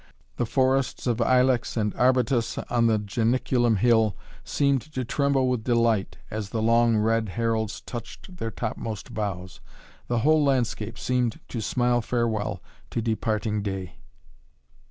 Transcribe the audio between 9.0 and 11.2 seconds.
boughs. The whole landscape